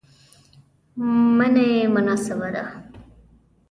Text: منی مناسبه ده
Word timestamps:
منی 1.37 1.71
مناسبه 1.93 2.49
ده 2.53 2.65